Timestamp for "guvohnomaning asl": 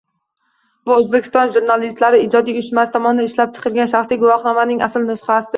4.25-5.07